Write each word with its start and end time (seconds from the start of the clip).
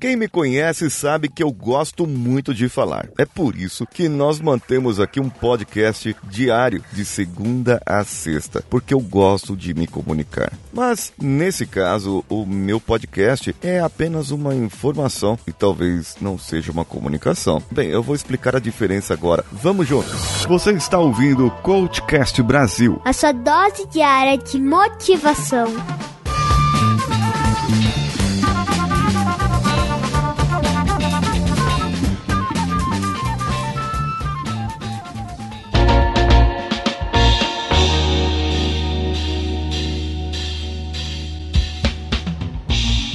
Quem 0.00 0.16
me 0.16 0.28
conhece 0.28 0.88
sabe 0.88 1.28
que 1.28 1.42
eu 1.42 1.52
gosto 1.52 2.06
muito 2.06 2.54
de 2.54 2.70
falar. 2.70 3.10
É 3.18 3.26
por 3.26 3.54
isso 3.54 3.86
que 3.86 4.08
nós 4.08 4.40
mantemos 4.40 4.98
aqui 4.98 5.20
um 5.20 5.28
podcast 5.28 6.16
diário 6.24 6.82
de 6.90 7.04
segunda 7.04 7.82
a 7.84 8.02
sexta, 8.02 8.64
porque 8.70 8.94
eu 8.94 9.00
gosto 9.00 9.54
de 9.54 9.74
me 9.74 9.86
comunicar. 9.86 10.54
Mas 10.72 11.12
nesse 11.20 11.66
caso, 11.66 12.24
o 12.30 12.46
meu 12.46 12.80
podcast 12.80 13.54
é 13.60 13.78
apenas 13.78 14.30
uma 14.30 14.54
informação 14.54 15.38
e 15.46 15.52
talvez 15.52 16.16
não 16.18 16.38
seja 16.38 16.72
uma 16.72 16.84
comunicação. 16.84 17.62
Bem, 17.70 17.90
eu 17.90 18.02
vou 18.02 18.14
explicar 18.14 18.56
a 18.56 18.60
diferença 18.60 19.12
agora. 19.12 19.44
Vamos 19.52 19.86
juntos. 19.86 20.46
Você 20.48 20.72
está 20.72 20.98
ouvindo 20.98 21.46
o 21.46 21.50
Coachcast 21.50 22.42
Brasil. 22.42 23.02
A 23.04 23.12
sua 23.12 23.32
dose 23.32 23.86
diária 23.88 24.38
de 24.38 24.58
motivação. 24.58 25.66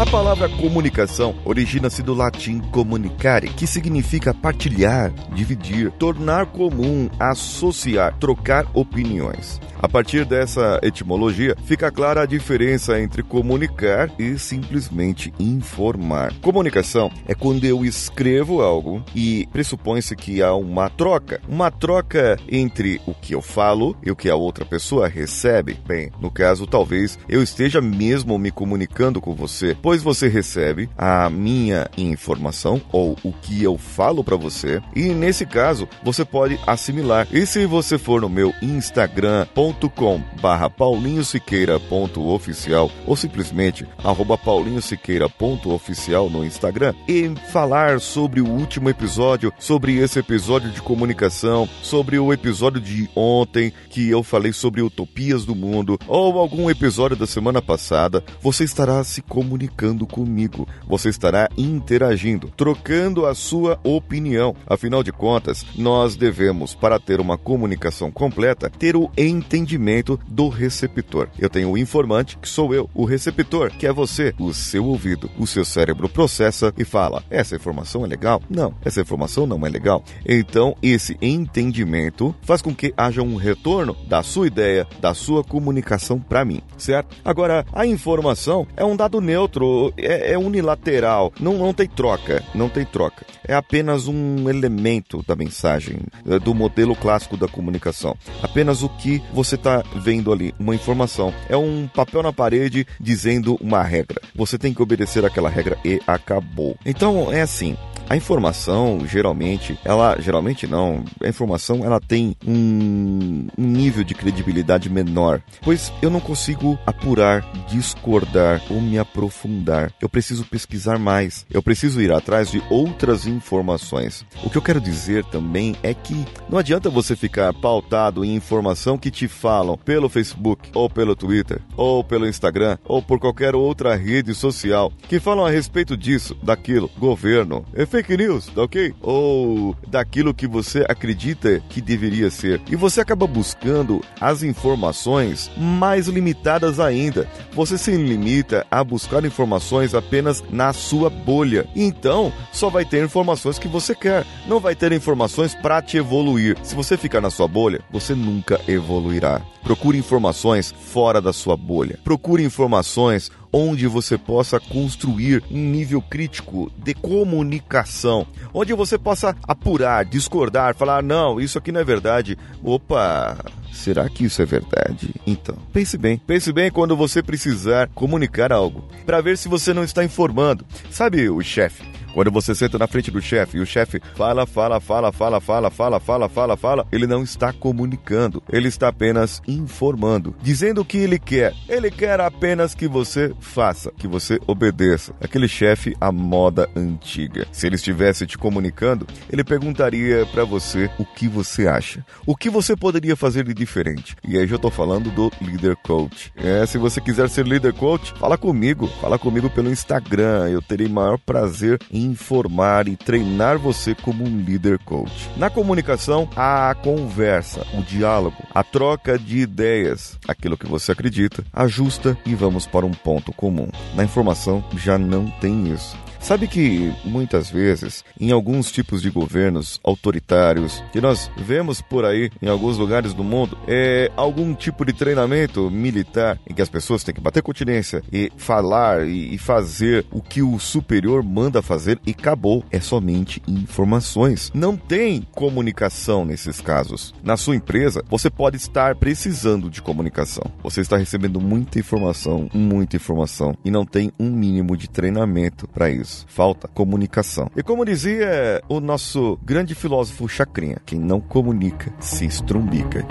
A 0.00 0.06
palavra 0.06 0.48
comunicação 0.48 1.34
origina-se 1.44 2.02
do 2.02 2.14
latim 2.14 2.58
comunicare, 2.58 3.50
que 3.50 3.66
significa 3.66 4.32
partilhar, 4.32 5.12
dividir, 5.34 5.90
tornar 5.92 6.46
comum, 6.46 7.10
associar, 7.18 8.16
trocar 8.18 8.66
opiniões. 8.72 9.60
A 9.82 9.86
partir 9.88 10.24
dessa 10.24 10.80
etimologia, 10.82 11.54
fica 11.64 11.90
clara 11.90 12.22
a 12.22 12.26
diferença 12.26 12.98
entre 13.00 13.22
comunicar 13.22 14.10
e 14.18 14.38
simplesmente 14.38 15.32
informar. 15.38 16.34
Comunicação 16.40 17.10
é 17.26 17.34
quando 17.34 17.64
eu 17.64 17.84
escrevo 17.84 18.62
algo 18.62 19.02
e 19.14 19.46
pressupõe-se 19.52 20.16
que 20.16 20.42
há 20.42 20.54
uma 20.54 20.88
troca. 20.88 21.40
Uma 21.46 21.70
troca 21.70 22.38
entre 22.46 23.00
o 23.06 23.14
que 23.14 23.34
eu 23.34 23.40
falo 23.42 23.96
e 24.02 24.10
o 24.10 24.16
que 24.16 24.28
a 24.28 24.36
outra 24.36 24.64
pessoa 24.64 25.08
recebe. 25.08 25.78
Bem, 25.86 26.10
no 26.20 26.30
caso, 26.30 26.66
talvez 26.66 27.18
eu 27.26 27.42
esteja 27.42 27.80
mesmo 27.82 28.38
me 28.38 28.50
comunicando 28.50 29.20
com 29.20 29.34
você, 29.34 29.74
pois 29.90 30.04
você 30.04 30.28
recebe 30.28 30.88
a 30.96 31.28
minha 31.28 31.90
informação 31.98 32.80
ou 32.92 33.16
o 33.24 33.32
que 33.32 33.60
eu 33.60 33.76
falo 33.76 34.22
para 34.22 34.36
você 34.36 34.80
e 34.94 35.08
nesse 35.08 35.44
caso 35.44 35.88
você 36.04 36.24
pode 36.24 36.60
assimilar. 36.64 37.26
E 37.32 37.44
se 37.44 37.66
você 37.66 37.98
for 37.98 38.20
no 38.20 38.28
meu 38.28 38.54
Instagram, 38.62 39.48
youtube.com 39.56 40.22
barra 40.40 40.70
paulinhosiqueira.oficial 40.70 42.88
ou 43.04 43.16
simplesmente 43.16 43.84
arroba 44.04 44.38
paulinhosiqueira.oficial 44.38 46.30
no 46.30 46.44
Instagram 46.44 46.94
e 47.08 47.34
falar 47.50 47.98
sobre 47.98 48.40
o 48.40 48.46
último 48.46 48.88
episódio, 48.88 49.52
sobre 49.58 49.96
esse 49.96 50.20
episódio 50.20 50.70
de 50.70 50.80
comunicação, 50.80 51.68
sobre 51.82 52.16
o 52.16 52.32
episódio 52.32 52.80
de 52.80 53.10
ontem 53.16 53.72
que 53.88 54.08
eu 54.08 54.22
falei 54.22 54.52
sobre 54.52 54.82
utopias 54.82 55.44
do 55.44 55.56
mundo 55.56 55.98
ou 56.06 56.38
algum 56.38 56.70
episódio 56.70 57.16
da 57.16 57.26
semana 57.26 57.60
passada, 57.60 58.22
você 58.40 58.62
estará 58.62 59.02
se 59.02 59.20
comunicando 59.20 59.79
comigo, 60.06 60.68
você 60.86 61.08
estará 61.08 61.48
interagindo, 61.56 62.52
trocando 62.56 63.26
a 63.26 63.34
sua 63.34 63.78
opinião. 63.82 64.54
Afinal 64.66 65.02
de 65.02 65.12
contas, 65.12 65.64
nós 65.74 66.16
devemos, 66.16 66.74
para 66.74 66.98
ter 66.98 67.20
uma 67.20 67.38
comunicação 67.38 68.10
completa, 68.10 68.70
ter 68.70 68.96
o 68.96 69.10
entendimento 69.16 70.20
do 70.28 70.48
receptor. 70.48 71.28
Eu 71.38 71.48
tenho 71.48 71.70
o 71.70 71.78
informante, 71.78 72.36
que 72.36 72.48
sou 72.48 72.74
eu, 72.74 72.90
o 72.94 73.04
receptor, 73.04 73.70
que 73.70 73.86
é 73.86 73.92
você, 73.92 74.34
o 74.38 74.52
seu 74.52 74.84
ouvido. 74.84 75.30
O 75.38 75.46
seu 75.46 75.64
cérebro 75.64 76.08
processa 76.08 76.72
e 76.76 76.84
fala: 76.84 77.22
essa 77.30 77.56
informação 77.56 78.04
é 78.04 78.08
legal? 78.08 78.42
Não, 78.50 78.74
essa 78.84 79.00
informação 79.00 79.46
não 79.46 79.66
é 79.66 79.70
legal. 79.70 80.04
Então, 80.26 80.76
esse 80.82 81.16
entendimento 81.22 82.34
faz 82.42 82.60
com 82.60 82.74
que 82.74 82.92
haja 82.96 83.22
um 83.22 83.36
retorno 83.36 83.96
da 84.06 84.22
sua 84.22 84.46
ideia, 84.46 84.86
da 85.00 85.14
sua 85.14 85.42
comunicação 85.42 86.20
para 86.20 86.44
mim, 86.44 86.60
certo? 86.76 87.16
Agora, 87.24 87.64
a 87.72 87.86
informação 87.86 88.66
é 88.76 88.84
um 88.84 88.96
dado 88.96 89.20
neutro, 89.20 89.69
é, 89.96 90.32
é 90.32 90.38
unilateral, 90.38 91.32
não, 91.40 91.54
não 91.58 91.72
tem 91.72 91.88
troca, 91.88 92.42
não 92.54 92.68
tem 92.68 92.84
troca. 92.84 93.26
É 93.46 93.54
apenas 93.54 94.06
um 94.08 94.48
elemento 94.48 95.24
da 95.26 95.34
mensagem, 95.34 96.00
é, 96.26 96.38
do 96.38 96.54
modelo 96.54 96.94
clássico 96.94 97.36
da 97.36 97.48
comunicação. 97.48 98.16
Apenas 98.42 98.82
o 98.82 98.88
que 98.88 99.22
você 99.32 99.54
está 99.54 99.82
vendo 99.96 100.32
ali 100.32 100.54
uma 100.58 100.74
informação. 100.74 101.32
É 101.48 101.56
um 101.56 101.88
papel 101.88 102.22
na 102.22 102.32
parede 102.32 102.86
dizendo 103.00 103.56
uma 103.60 103.82
regra. 103.82 104.20
Você 104.34 104.58
tem 104.58 104.72
que 104.72 104.82
obedecer 104.82 105.24
aquela 105.24 105.48
regra 105.48 105.76
e 105.84 106.00
acabou. 106.06 106.76
Então 106.84 107.32
é 107.32 107.42
assim. 107.42 107.76
A 108.10 108.16
informação, 108.16 109.06
geralmente, 109.06 109.78
ela 109.84 110.20
geralmente 110.20 110.66
não, 110.66 111.04
a 111.22 111.28
informação 111.28 111.84
ela 111.84 112.00
tem 112.00 112.34
um, 112.44 113.46
um, 113.56 113.64
nível 113.68 114.02
de 114.02 114.16
credibilidade 114.16 114.90
menor, 114.90 115.40
pois 115.62 115.92
eu 116.02 116.10
não 116.10 116.18
consigo 116.18 116.76
apurar, 116.84 117.48
discordar 117.68 118.60
ou 118.68 118.80
me 118.80 118.98
aprofundar. 118.98 119.92
Eu 120.00 120.08
preciso 120.08 120.44
pesquisar 120.44 120.98
mais. 120.98 121.46
Eu 121.48 121.62
preciso 121.62 122.02
ir 122.02 122.10
atrás 122.10 122.50
de 122.50 122.60
outras 122.68 123.28
informações. 123.28 124.26
O 124.42 124.50
que 124.50 124.58
eu 124.58 124.62
quero 124.62 124.80
dizer 124.80 125.24
também 125.26 125.76
é 125.80 125.94
que 125.94 126.26
não 126.48 126.58
adianta 126.58 126.90
você 126.90 127.14
ficar 127.14 127.54
pautado 127.54 128.24
em 128.24 128.34
informação 128.34 128.98
que 128.98 129.12
te 129.12 129.28
falam 129.28 129.78
pelo 129.78 130.08
Facebook 130.08 130.68
ou 130.74 130.90
pelo 130.90 131.14
Twitter 131.14 131.62
ou 131.76 132.02
pelo 132.02 132.26
Instagram 132.26 132.76
ou 132.84 133.00
por 133.00 133.20
qualquer 133.20 133.54
outra 133.54 133.94
rede 133.94 134.34
social 134.34 134.92
que 135.08 135.20
falam 135.20 135.46
a 135.46 135.50
respeito 135.50 135.96
disso, 135.96 136.36
daquilo, 136.42 136.90
governo, 136.98 137.64
efeito 137.72 137.99
fake 138.00 138.16
news, 138.16 138.46
tá 138.46 138.62
ok? 138.62 138.94
Ou 139.02 139.76
daquilo 139.86 140.32
que 140.32 140.46
você 140.46 140.84
acredita 140.88 141.60
que 141.68 141.80
deveria 141.80 142.30
ser. 142.30 142.60
E 142.70 142.76
você 142.76 143.00
acaba 143.00 143.26
buscando 143.26 144.00
as 144.20 144.42
informações 144.42 145.50
mais 145.56 146.08
limitadas 146.08 146.80
ainda. 146.80 147.28
Você 147.52 147.76
se 147.76 147.90
limita 147.92 148.66
a 148.70 148.82
buscar 148.82 149.24
informações 149.24 149.94
apenas 149.94 150.42
na 150.50 150.72
sua 150.72 151.10
bolha. 151.10 151.68
Então, 151.76 152.32
só 152.52 152.70
vai 152.70 152.84
ter 152.84 153.04
informações 153.04 153.58
que 153.58 153.68
você 153.68 153.94
quer. 153.94 154.24
Não 154.46 154.60
vai 154.60 154.74
ter 154.74 154.92
informações 154.92 155.54
para 155.54 155.82
te 155.82 155.98
evoluir. 155.98 156.56
Se 156.62 156.74
você 156.74 156.96
ficar 156.96 157.20
na 157.20 157.30
sua 157.30 157.46
bolha, 157.46 157.80
você 157.90 158.14
nunca 158.14 158.60
evoluirá. 158.66 159.42
Procure 159.62 159.98
informações 159.98 160.72
fora 160.72 161.20
da 161.20 161.32
sua 161.32 161.56
bolha. 161.56 161.98
Procure 162.02 162.42
informações 162.42 163.30
onde 163.52 163.86
você 163.86 164.16
possa 164.16 164.60
construir 164.60 165.42
um 165.50 165.58
nível 165.58 166.00
crítico 166.00 166.70
de 166.76 166.94
comunicação, 166.94 168.26
onde 168.52 168.72
você 168.74 168.98
possa 168.98 169.36
apurar, 169.46 170.04
discordar, 170.04 170.74
falar: 170.74 171.02
não, 171.02 171.40
isso 171.40 171.58
aqui 171.58 171.72
não 171.72 171.80
é 171.80 171.84
verdade. 171.84 172.38
Opa, 172.62 173.36
será 173.72 174.08
que 174.08 174.24
isso 174.24 174.40
é 174.42 174.46
verdade? 174.46 175.14
Então, 175.26 175.56
pense 175.72 175.96
bem. 175.98 176.18
Pense 176.18 176.52
bem 176.52 176.70
quando 176.70 176.96
você 176.96 177.22
precisar 177.22 177.88
comunicar 177.94 178.52
algo, 178.52 178.84
para 179.04 179.20
ver 179.20 179.36
se 179.36 179.48
você 179.48 179.74
não 179.74 179.84
está 179.84 180.04
informando. 180.04 180.64
Sabe 180.90 181.28
o 181.28 181.42
chefe? 181.42 181.89
Quando 182.12 182.30
você 182.30 182.54
senta 182.54 182.78
na 182.78 182.86
frente 182.86 183.10
do 183.10 183.20
chefe 183.20 183.58
e 183.58 183.60
o 183.60 183.66
chefe 183.66 184.00
fala, 184.14 184.46
fala, 184.46 184.80
fala, 184.80 185.12
fala, 185.12 185.40
fala, 185.40 185.70
fala, 185.70 186.00
fala, 186.00 186.28
fala, 186.28 186.56
fala, 186.56 186.86
ele 186.90 187.06
não 187.06 187.22
está 187.22 187.52
comunicando, 187.52 188.42
ele 188.50 188.68
está 188.68 188.88
apenas 188.88 189.40
informando, 189.46 190.34
dizendo 190.42 190.80
o 190.80 190.84
que 190.84 190.98
ele 190.98 191.18
quer. 191.18 191.54
Ele 191.68 191.90
quer 191.90 192.20
apenas 192.20 192.74
que 192.74 192.88
você 192.88 193.32
faça, 193.40 193.92
que 193.96 194.08
você 194.08 194.38
obedeça. 194.46 195.14
Aquele 195.20 195.48
chefe 195.48 195.96
à 196.00 196.10
moda 196.10 196.68
antiga. 196.74 197.46
Se 197.52 197.66
ele 197.66 197.76
estivesse 197.76 198.26
te 198.26 198.36
comunicando, 198.36 199.06
ele 199.30 199.44
perguntaria 199.44 200.26
para 200.26 200.44
você 200.44 200.90
o 200.98 201.04
que 201.04 201.28
você 201.28 201.66
acha, 201.66 202.04
o 202.26 202.36
que 202.36 202.50
você 202.50 202.76
poderia 202.76 203.16
fazer 203.16 203.44
de 203.44 203.54
diferente. 203.54 204.16
E 204.26 204.36
aí 204.36 204.46
já 204.46 204.56
estou 204.56 204.70
falando 204.70 205.10
do 205.10 205.30
líder 205.40 205.76
coach. 205.76 206.32
É, 206.36 206.64
se 206.66 206.78
você 206.78 207.00
quiser 207.00 207.28
ser 207.28 207.46
líder 207.46 207.72
coach, 207.72 208.12
fala 208.18 208.36
comigo, 208.36 208.86
fala 209.00 209.18
comigo 209.18 209.48
pelo 209.50 209.70
Instagram. 209.70 210.48
Eu 210.48 210.62
terei 210.62 210.88
maior 210.88 211.18
prazer 211.18 211.78
em 211.90 211.99
informar 212.02 212.88
e 212.88 212.96
treinar 212.96 213.58
você 213.58 213.94
como 213.94 214.24
um 214.24 214.40
líder 214.40 214.78
coach. 214.78 215.30
Na 215.36 215.50
comunicação, 215.50 216.28
a 216.36 216.74
conversa, 216.82 217.66
o 217.74 217.82
diálogo, 217.82 218.36
a 218.54 218.62
troca 218.62 219.18
de 219.18 219.38
ideias, 219.38 220.18
aquilo 220.26 220.56
que 220.56 220.66
você 220.66 220.92
acredita, 220.92 221.44
ajusta 221.52 222.16
e 222.24 222.34
vamos 222.34 222.66
para 222.66 222.86
um 222.86 222.92
ponto 222.92 223.32
comum. 223.32 223.68
Na 223.94 224.04
informação 224.04 224.64
já 224.76 224.98
não 224.98 225.26
tem 225.40 225.72
isso. 225.72 225.96
Sabe 226.20 226.46
que 226.46 226.92
muitas 227.02 227.50
vezes, 227.50 228.04
em 228.20 228.30
alguns 228.30 228.70
tipos 228.70 229.00
de 229.00 229.10
governos 229.10 229.80
autoritários 229.82 230.84
que 230.92 231.00
nós 231.00 231.30
vemos 231.36 231.80
por 231.80 232.04
aí 232.04 232.30
em 232.42 232.46
alguns 232.46 232.76
lugares 232.76 233.14
do 233.14 233.24
mundo, 233.24 233.56
é 233.66 234.12
algum 234.16 234.54
tipo 234.54 234.84
de 234.84 234.92
treinamento 234.92 235.70
militar 235.70 236.38
em 236.48 236.54
que 236.54 236.60
as 236.60 236.68
pessoas 236.68 237.02
têm 237.02 237.14
que 237.14 237.20
bater 237.20 237.42
continência 237.42 238.02
e 238.12 238.30
falar 238.36 239.08
e 239.08 239.36
fazer 239.38 240.04
o 240.12 240.20
que 240.20 240.42
o 240.42 240.58
superior 240.58 241.22
manda 241.22 241.62
fazer 241.62 241.89
fazer 241.90 242.00
e 242.06 242.10
acabou. 242.10 242.64
É 242.70 242.80
somente 242.80 243.42
informações. 243.48 244.50
Não 244.54 244.76
tem 244.76 245.26
comunicação 245.32 246.24
nesses 246.24 246.60
casos. 246.60 247.14
Na 247.22 247.36
sua 247.36 247.56
empresa, 247.56 248.04
você 248.08 248.30
pode 248.30 248.56
estar 248.56 248.94
precisando 248.96 249.70
de 249.70 249.82
comunicação. 249.82 250.44
Você 250.62 250.80
está 250.80 250.96
recebendo 250.96 251.40
muita 251.40 251.78
informação, 251.78 252.48
muita 252.52 252.96
informação 252.96 253.56
e 253.64 253.70
não 253.70 253.84
tem 253.84 254.12
um 254.18 254.30
mínimo 254.30 254.76
de 254.76 254.88
treinamento 254.88 255.66
para 255.68 255.90
isso. 255.90 256.26
Falta 256.28 256.68
comunicação. 256.68 257.50
E 257.56 257.62
como 257.62 257.84
dizia 257.84 258.62
o 258.68 258.80
nosso 258.80 259.38
grande 259.42 259.74
filósofo 259.74 260.28
Chacrinha, 260.28 260.78
quem 260.84 260.98
não 260.98 261.20
comunica 261.20 261.92
se 261.98 262.26
estrumbica. 262.26 263.06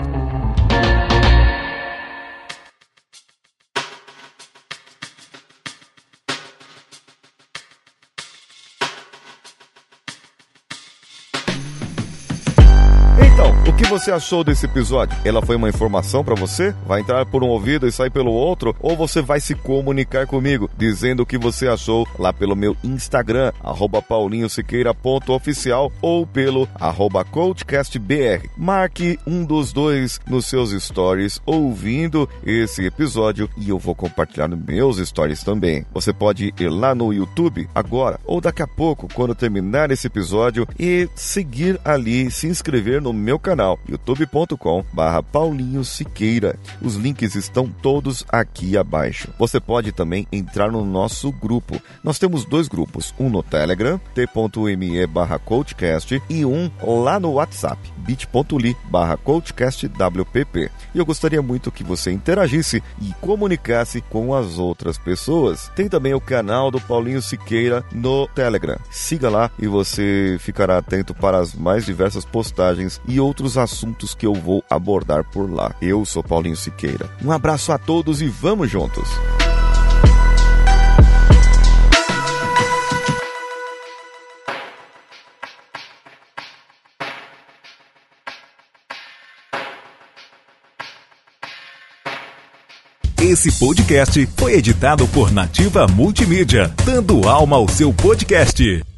O 13.66 13.72
que 13.72 13.84
você 13.86 14.12
achou 14.12 14.44
desse 14.44 14.66
episódio? 14.66 15.18
Ela 15.24 15.42
foi 15.42 15.56
uma 15.56 15.68
informação 15.68 16.24
para 16.24 16.34
você? 16.34 16.74
Vai 16.86 17.00
entrar 17.00 17.26
por 17.26 17.42
um 17.42 17.48
ouvido 17.48 17.86
e 17.86 17.92
sair 17.92 18.10
pelo 18.10 18.30
outro? 18.30 18.74
Ou 18.80 18.96
você 18.96 19.20
vai 19.20 19.40
se 19.40 19.54
comunicar 19.54 20.26
comigo 20.26 20.70
dizendo 20.76 21.22
o 21.22 21.26
que 21.26 21.36
você 21.36 21.66
achou 21.66 22.06
lá 22.18 22.32
pelo 22.32 22.54
meu 22.54 22.76
Instagram, 22.84 23.52
paulinhosiqueira.oficial 24.08 25.92
ou 26.00 26.26
pelo 26.26 26.68
coachcastbr. 27.30 28.48
Marque 28.56 29.18
um 29.26 29.44
dos 29.44 29.72
dois 29.72 30.20
nos 30.28 30.46
seus 30.46 30.70
stories 30.70 31.40
ouvindo 31.44 32.28
esse 32.44 32.84
episódio 32.86 33.48
e 33.56 33.70
eu 33.70 33.78
vou 33.78 33.94
compartilhar 33.94 34.48
nos 34.48 34.64
meus 34.64 34.96
stories 34.98 35.42
também. 35.42 35.84
Você 35.92 36.12
pode 36.12 36.54
ir 36.58 36.68
lá 36.68 36.94
no 36.94 37.12
YouTube 37.12 37.68
agora 37.74 38.20
ou 38.24 38.40
daqui 38.40 38.62
a 38.62 38.66
pouco, 38.66 39.08
quando 39.12 39.34
terminar 39.34 39.90
esse 39.90 40.06
episódio, 40.06 40.66
e 40.78 41.08
seguir 41.16 41.80
ali, 41.84 42.30
se 42.30 42.46
inscrever 42.46 43.02
no 43.02 43.12
meu 43.12 43.39
canal 43.40 43.60
canal 43.60 43.78
youtube.com 43.88 44.84
barra 44.92 45.22
Paulinho 45.22 45.84
Siqueira. 45.84 46.56
Os 46.80 46.94
links 46.94 47.34
estão 47.34 47.68
todos 47.68 48.24
aqui 48.28 48.76
abaixo. 48.76 49.28
Você 49.38 49.60
pode 49.60 49.92
também 49.92 50.26
entrar 50.32 50.70
no 50.70 50.84
nosso 50.84 51.30
grupo. 51.30 51.80
Nós 52.02 52.18
temos 52.18 52.44
dois 52.44 52.68
grupos, 52.68 53.14
um 53.18 53.28
no 53.28 53.42
Telegram, 53.42 54.00
t.me 54.14 55.06
barra 55.06 55.38
coachcast 55.38 56.22
e 56.28 56.44
um 56.44 56.70
lá 56.82 57.20
no 57.20 57.32
WhatsApp, 57.32 57.80
bit.ly 57.98 58.76
barra 58.84 59.16
coachcastwpp. 59.16 60.70
E 60.94 60.98
eu 60.98 61.04
gostaria 61.04 61.42
muito 61.42 61.70
que 61.70 61.84
você 61.84 62.10
interagisse 62.10 62.82
e 63.00 63.12
comunicasse 63.20 64.00
com 64.00 64.34
as 64.34 64.58
outras 64.58 64.96
pessoas. 64.96 65.70
Tem 65.74 65.88
também 65.88 66.14
o 66.14 66.20
canal 66.20 66.70
do 66.70 66.80
Paulinho 66.80 67.20
Siqueira 67.20 67.84
no 67.92 68.26
Telegram. 68.28 68.78
Siga 68.90 69.28
lá 69.28 69.50
e 69.58 69.66
você 69.66 70.36
ficará 70.40 70.78
atento 70.78 71.14
para 71.14 71.38
as 71.38 71.54
mais 71.54 71.84
diversas 71.84 72.24
postagens 72.24 73.00
e 73.06 73.20
outros 73.20 73.29
outros 73.30 73.56
assuntos 73.56 74.12
que 74.12 74.26
eu 74.26 74.34
vou 74.34 74.64
abordar 74.68 75.24
por 75.24 75.48
lá. 75.48 75.74
Eu 75.80 76.04
sou 76.04 76.22
Paulinho 76.22 76.56
Siqueira. 76.56 77.08
Um 77.24 77.30
abraço 77.30 77.72
a 77.72 77.78
todos 77.78 78.20
e 78.20 78.26
vamos 78.26 78.68
juntos! 78.68 79.08
Esse 93.22 93.52
podcast 93.60 94.26
foi 94.36 94.54
editado 94.54 95.06
por 95.08 95.30
Nativa 95.30 95.86
Multimídia, 95.86 96.74
dando 96.84 97.28
alma 97.28 97.56
ao 97.56 97.68
seu 97.68 97.92
podcast. 97.94 98.89